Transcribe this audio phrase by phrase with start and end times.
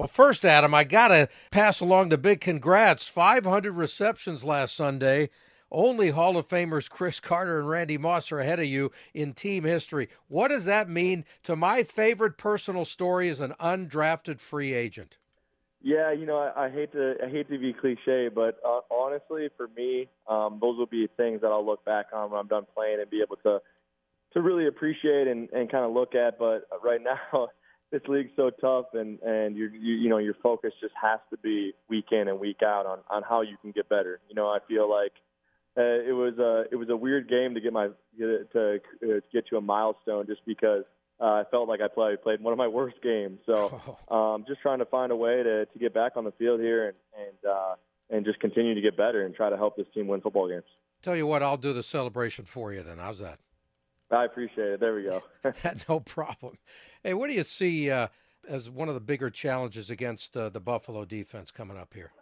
[0.00, 3.06] Well, first, Adam, I got to pass along the big congrats.
[3.06, 5.28] 500 receptions last Sunday.
[5.70, 9.64] Only Hall of Famers Cris Carter and Randy Moss are ahead of you in team
[9.64, 10.08] history.
[10.26, 15.18] What does that mean to my favorite personal story as an undrafted free agent?
[15.82, 19.50] Yeah, you know, I, I hate to I hate to be cliche, but uh, honestly,
[19.54, 22.64] for me, um, those will be things that I'll look back on when I'm done
[22.74, 23.60] playing and be able to
[24.32, 26.38] to really appreciate and, and kind of look at.
[26.38, 27.50] But right now,
[27.90, 31.72] this league's so tough, and and you you know your focus just has to be
[31.88, 34.20] week in and week out on on how you can get better.
[34.28, 35.12] You know, I feel like
[35.76, 39.48] uh, it was a it was a weird game to get my to uh, get
[39.48, 40.84] to a milestone just because
[41.20, 43.40] uh, I felt like I played played one of my worst games.
[43.46, 46.60] So um, just trying to find a way to to get back on the field
[46.60, 47.74] here and and uh,
[48.10, 50.64] and just continue to get better and try to help this team win football games.
[51.02, 52.98] Tell you what, I'll do the celebration for you then.
[52.98, 53.38] How's that?
[54.10, 54.80] I appreciate it.
[54.80, 55.22] There we go.
[55.88, 56.58] no problem.
[57.02, 58.08] Hey, what do you see uh,
[58.48, 62.12] as one of the bigger challenges against uh, the Buffalo defense coming up here?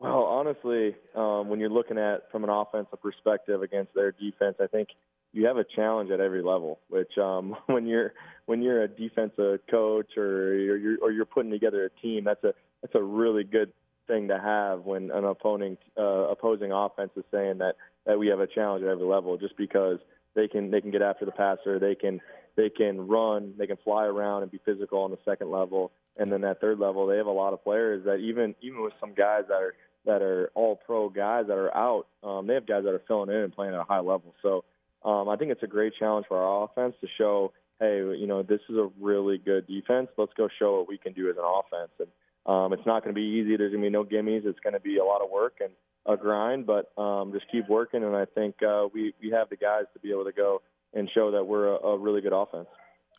[0.00, 4.68] Well, honestly, um, when you're looking at from an offensive perspective against their defense, I
[4.68, 4.88] think
[5.32, 6.78] you have a challenge at every level.
[6.88, 8.14] Which um, when you're
[8.46, 12.54] when you're a defensive coach or you're or you're putting together a team, that's a
[12.80, 13.72] that's a really good
[14.06, 17.74] thing to have when an opposing uh, opposing offense is saying that
[18.06, 19.98] that we have a challenge at every level, just because
[20.38, 22.20] they can they can get after the passer, they can
[22.56, 26.30] they can run, they can fly around and be physical on the second level, and
[26.30, 29.14] then that third level, they have a lot of players that even even with some
[29.14, 29.74] guys that are
[30.06, 33.30] that are all pro guys that are out, um, they have guys that are filling
[33.30, 34.32] in and playing at a high level.
[34.42, 34.64] So
[35.04, 38.42] um, I think it's a great challenge for our offense to show, hey, you know,
[38.42, 40.08] this is a really good defense.
[40.16, 41.92] Let's go show what we can do as an offense.
[41.98, 42.08] And
[42.46, 43.56] um, it's not going to be easy.
[43.56, 44.46] There's going to be no gimmies.
[44.46, 45.70] It's going to be a lot of work and
[46.08, 48.02] a grind, but um, just keep working.
[48.02, 50.62] And I think uh, we we have the guys to be able to go
[50.94, 52.66] and show that we're a, a really good offense.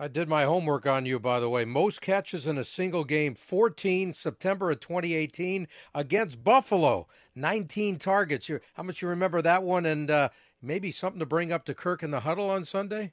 [0.02, 1.66] I did my homework on you, by the way.
[1.66, 7.08] Most catches in a single game, 14, September of 2018 against Buffalo.
[7.36, 8.50] 19 targets.
[8.76, 9.86] how much you remember that one?
[9.86, 10.30] And uh,
[10.62, 13.11] maybe something to bring up to Kirk in the huddle on Sunday?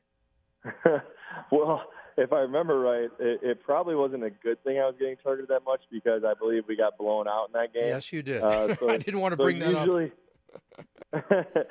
[1.50, 1.82] well,
[2.16, 5.50] if I remember right, it, it, probably wasn't a good thing I was getting targeted
[5.50, 7.88] that much because I believe we got blown out in that game.
[7.88, 8.43] Yes, you did.
[8.43, 10.12] Uh, so, I didn't want to so bring that usually,
[11.12, 11.25] up.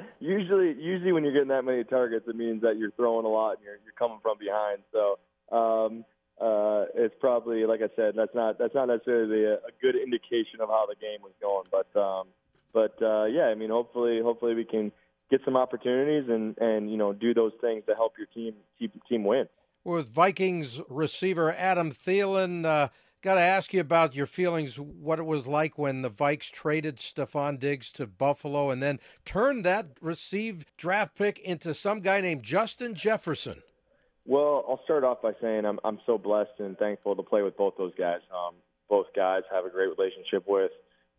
[0.20, 3.58] usually, usually when you're getting that many targets, it means that you're throwing a lot
[3.58, 4.82] and you're you're coming from behind.
[4.92, 5.18] So
[5.56, 6.06] um,
[6.40, 10.62] uh, it's probably, like I said, that's not that's not necessarily a, a good indication
[10.62, 11.66] of how the game was going.
[11.72, 12.28] But um,
[12.72, 14.92] but uh, yeah, I mean, hopefully, hopefully we can
[15.32, 18.92] get some opportunities and and you know do those things to help your team team,
[19.10, 19.48] team win
[19.86, 22.66] with Vikings receiver Adam Thielen.
[22.66, 22.90] Uh,
[23.26, 26.98] Got to ask you about your feelings, what it was like when the Vikes traded
[26.98, 32.44] Stefon Diggs to Buffalo and then turned that received draft pick into some guy named
[32.44, 33.64] Justin Jefferson.
[34.26, 37.58] Well, I'll start off by saying I'm I'm so blessed and thankful to play with
[37.58, 38.20] both those guys.
[38.32, 38.54] Um,
[38.88, 40.70] both guys have a great relationship with,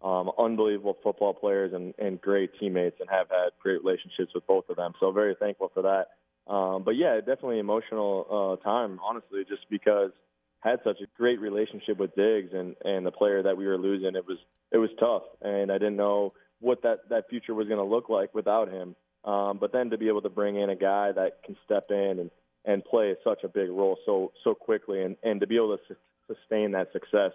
[0.00, 4.68] um, unbelievable football players and, and great teammates, and have had great relationships with both
[4.68, 4.92] of them.
[5.00, 6.06] So very thankful for that.
[6.46, 10.12] Um, but yeah, definitely emotional uh, time, honestly, just because
[10.60, 14.16] had such a great relationship with Diggs and and the player that we were losing.
[14.16, 14.38] It was
[14.72, 18.08] it was tough, and I didn't know what that that future was going to look
[18.08, 18.96] like without him.
[19.24, 22.18] Um, but then to be able to bring in a guy that can step in
[22.20, 22.30] and
[22.64, 25.82] and play such a big role so so quickly, and and to be able to
[25.88, 27.32] su- sustain that success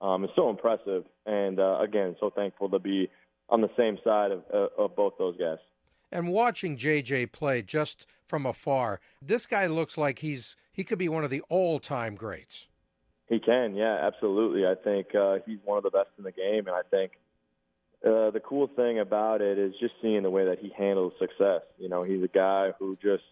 [0.00, 1.04] um, is so impressive.
[1.26, 3.08] And uh, again, so thankful to be
[3.48, 5.58] on the same side of, uh, of both those guys.
[6.10, 11.06] And watching JJ play just from afar, this guy looks like he's he could be
[11.06, 12.66] one of the all-time greats.
[13.28, 14.66] He can, yeah, absolutely.
[14.66, 17.12] I think uh, he's one of the best in the game, and I think
[18.02, 21.60] uh, the cool thing about it is just seeing the way that he handles success.
[21.76, 23.22] You know, he's a guy who just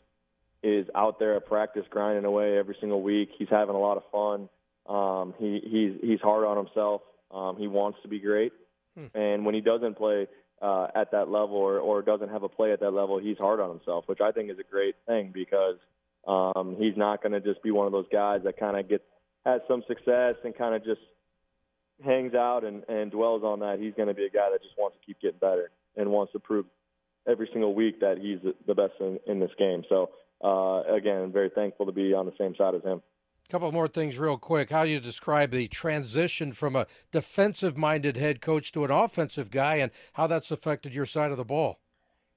[0.62, 3.30] is out there at practice grinding away every single week.
[3.38, 4.50] He's having a lot of fun.
[4.86, 7.00] Um, he he's he's hard on himself.
[7.30, 8.52] Um, he wants to be great,
[8.98, 9.06] hmm.
[9.14, 10.26] and when he doesn't play,
[10.60, 13.60] uh, at that level or, or doesn't have a play at that level, he's hard
[13.60, 15.76] on himself, which I think is a great thing because
[16.26, 19.04] um, he's not going to just be one of those guys that kind of gets
[19.46, 21.00] has some success and kind of just
[22.04, 23.78] hangs out and, and dwells on that.
[23.80, 26.32] He's going to be a guy that just wants to keep getting better and wants
[26.32, 26.66] to prove
[27.26, 29.82] every single week that he's the best in, in this game.
[29.88, 30.10] So
[30.44, 33.02] uh, again, very thankful to be on the same side as him
[33.50, 34.70] couple more things real quick.
[34.70, 39.50] How do you describe the transition from a defensive minded head coach to an offensive
[39.50, 41.80] guy and how that's affected your side of the ball?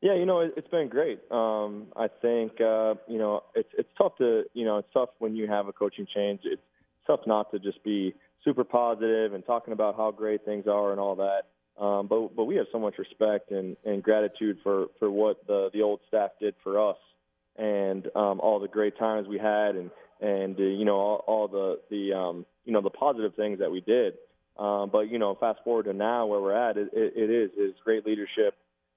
[0.01, 1.19] Yeah, you know, it's been great.
[1.31, 5.35] Um, I think, uh, you know, it's, it's tough to, you know, it's tough when
[5.35, 6.41] you have a coaching change.
[6.43, 6.61] It's
[7.07, 8.13] tough not to just be
[8.43, 11.43] super positive and talking about how great things are and all that.
[11.81, 15.69] Um, but but we have so much respect and, and gratitude for, for what the,
[15.73, 16.97] the old staff did for us
[17.55, 19.91] and um, all the great times we had and
[20.23, 23.69] and uh, you know all, all the the um, you know the positive things that
[23.69, 24.13] we did.
[24.57, 27.51] Um, but you know, fast forward to now where we're at, it, it, it is
[27.57, 28.55] it's great leadership,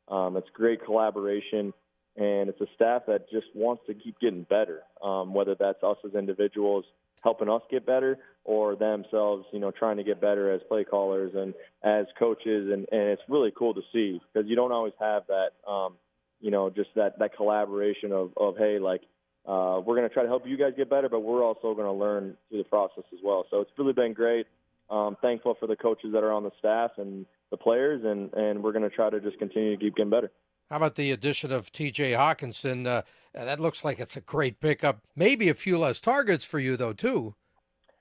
[0.08, 1.72] um, it's great collaboration,
[2.16, 4.82] and it's a staff that just wants to keep getting better.
[5.02, 6.84] Um, whether that's us as individuals
[7.22, 11.32] helping us get better, or themselves, you know, trying to get better as play callers
[11.34, 15.22] and as coaches, and and it's really cool to see because you don't always have
[15.26, 15.94] that, um,
[16.40, 19.00] you know, just that that collaboration of of hey, like.
[19.46, 21.86] Uh, we're going to try to help you guys get better, but we're also going
[21.86, 23.46] to learn through the process as well.
[23.50, 24.46] So it's really been great
[24.90, 28.62] um, thankful for the coaches that are on the staff and the players, and, and
[28.62, 30.30] we're going to try to just continue to keep getting better.
[30.70, 32.12] How about the addition of T.J.
[32.12, 32.86] Hockenson?
[32.86, 33.02] Uh,
[33.34, 35.00] that looks like it's a great pickup.
[35.14, 37.34] Maybe a few less targets for you though, too.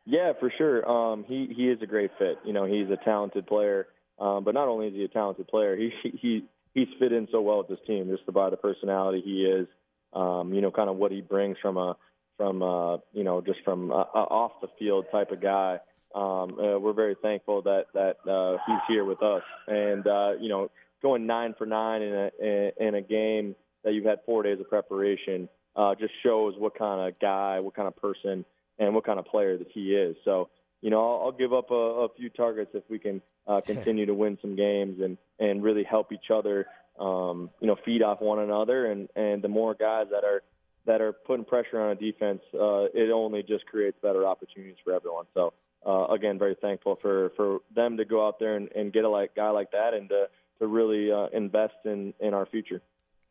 [0.06, 0.88] Yeah, for sure.
[0.88, 2.38] Um, he he is a great fit.
[2.46, 3.88] You know, he's a talented player.
[4.20, 7.42] Um, but not only is he a talented player, he he he's fit in so
[7.42, 9.68] well with this team just by the personality he is.
[10.16, 11.98] Um, you know, kind of what he brings from a
[12.38, 15.80] from uh, you know just from a, a off the field type of guy
[16.16, 19.44] um, uh, we're very thankful that that uh, he's here with us.
[19.68, 20.72] And uh, you know,
[21.02, 24.70] going nine for nine in a in a game that you've had four days of
[24.70, 28.46] preparation uh, just shows what kind of guy, what kind of person,
[28.80, 30.16] and what kind of player that he is.
[30.24, 30.50] So
[30.82, 34.06] you know, I'll, I'll give up a, a few targets if we can uh, continue
[34.06, 36.66] to win some games and and really help each other.
[37.00, 40.44] Um, you know, feed off one another, and and the more guys that are
[40.86, 44.94] that are putting pressure on a defense, uh, it only just creates better opportunities for
[44.94, 45.26] everyone.
[45.34, 45.54] So
[45.86, 49.10] uh, again, very thankful for, for them to go out there and, and get a
[49.10, 50.28] like, guy like that and to,
[50.60, 52.82] to really uh, invest in, in our future.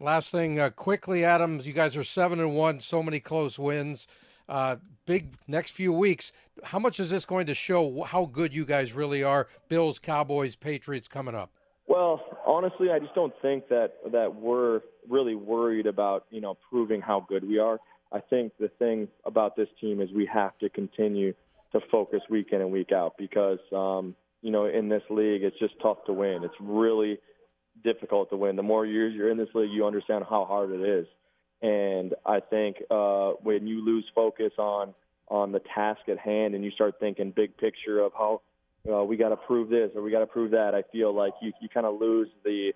[0.01, 1.67] Last thing, uh, quickly, Adams.
[1.67, 4.07] you guys are seven and one, so many close wins.
[4.49, 4.77] Uh,
[5.07, 6.33] big next few weeks.
[6.65, 9.49] How much is this going to show how good you guys really are?
[9.69, 11.53] Bills, Cowboys, Patriots coming up.
[11.87, 17.01] Well, honestly, I just don't think that that we're really worried about you know proving
[17.01, 17.79] how good we are.
[18.13, 21.35] I think the thing about this team is we have to continue
[21.73, 25.59] to focus week in and week out because um, you know in this league it's
[25.59, 26.43] just tough to win.
[26.43, 27.19] It's really
[27.83, 28.57] difficult to win.
[28.57, 31.07] The more years you're in this league, you understand how hard it is.
[31.61, 34.95] And I think uh, when you lose focus on
[35.29, 38.43] on the task at hand and you start thinking big picture of how
[38.91, 41.33] uh, we got to prove this or we got to prove that, I feel like
[41.41, 42.73] you you kind of lose the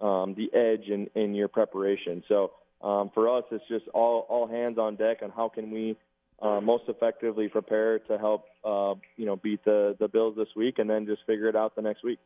[0.00, 2.22] um, the edge in in your preparation.
[2.28, 5.96] So um, for us, it's just all all hands on deck on how can we
[6.40, 10.78] uh, most effectively prepare to help uh, you know beat the the Bills this week,
[10.78, 12.18] and then just figure it out the next week.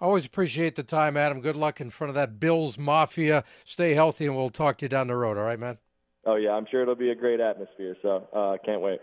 [0.00, 1.40] I always appreciate the time, Adam.
[1.40, 3.44] Good luck in front of that Bills Mafia.
[3.64, 5.36] Stay healthy, and we'll talk to you down the road.
[5.36, 5.78] All right, man.
[6.24, 7.96] Oh yeah, I'm sure it'll be a great atmosphere.
[8.02, 9.00] So uh, can't wait.